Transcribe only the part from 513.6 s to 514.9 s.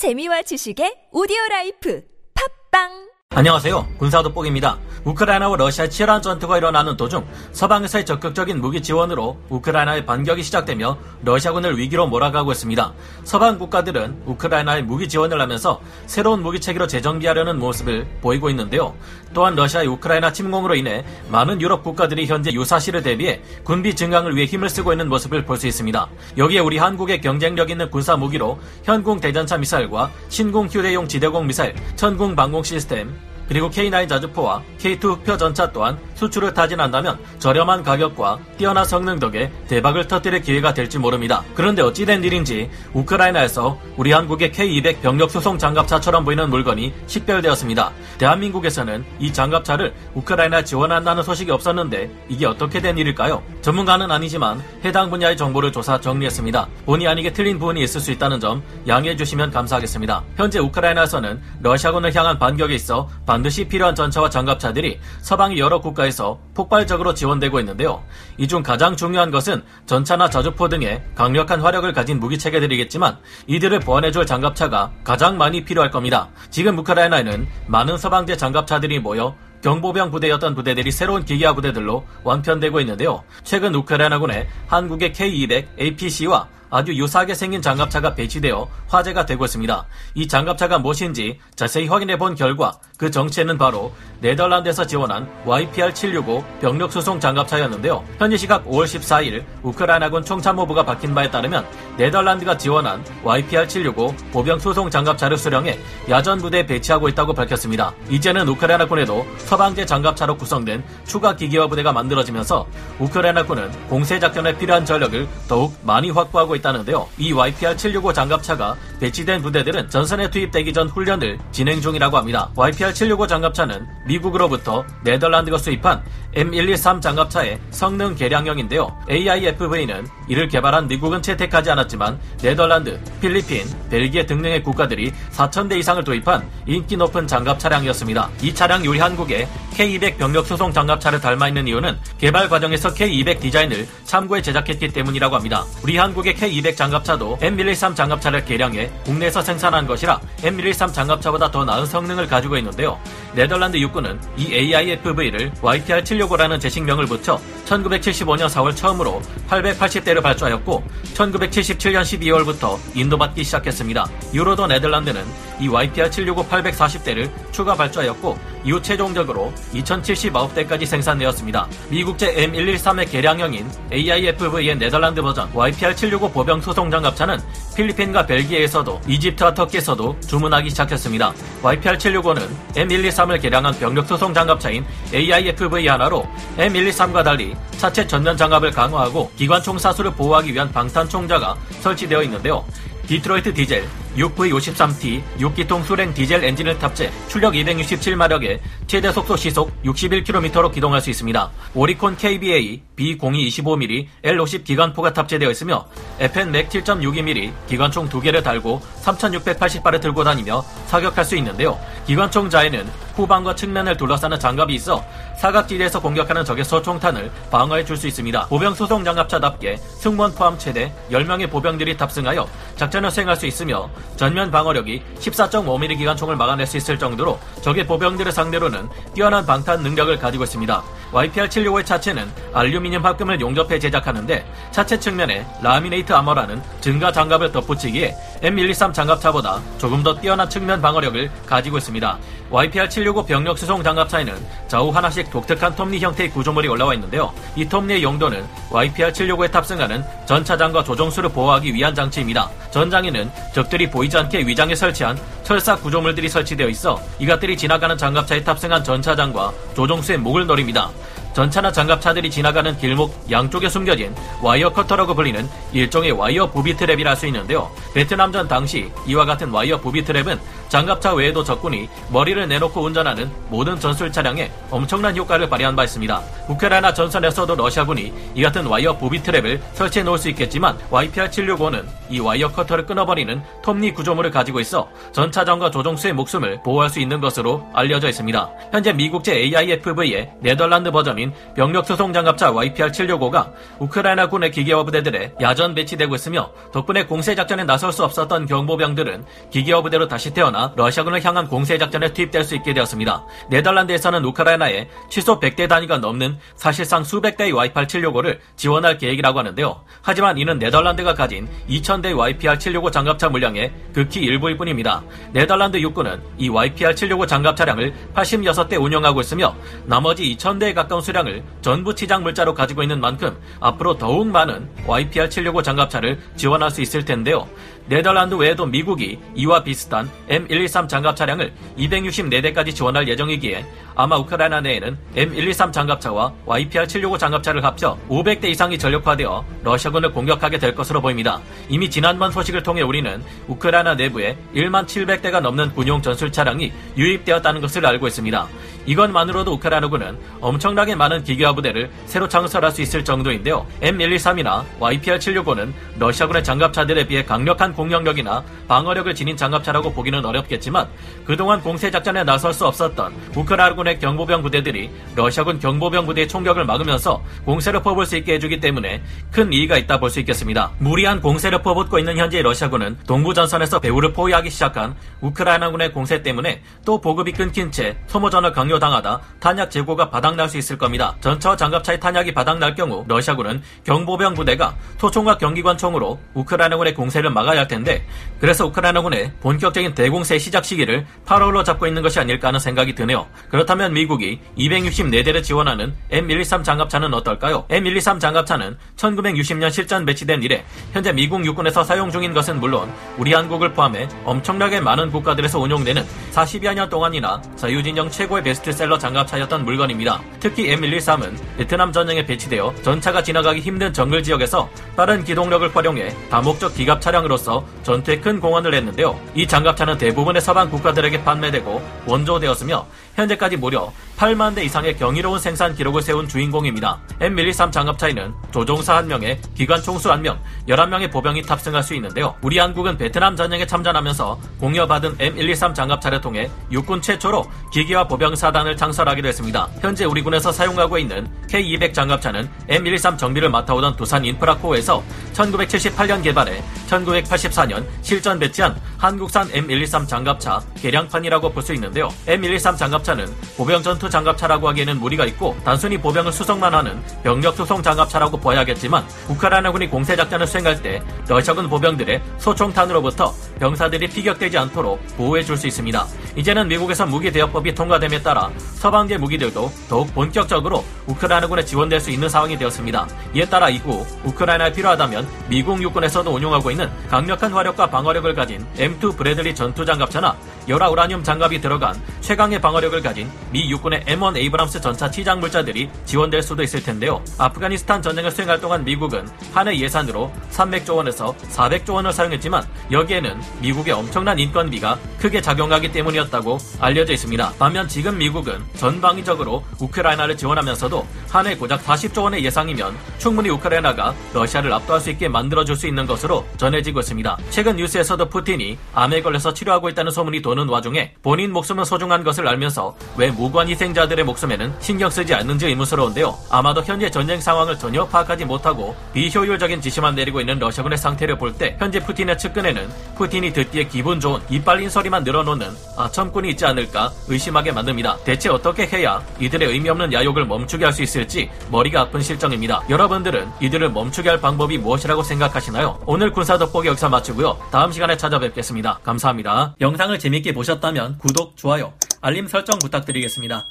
희생 자들의 목숨에는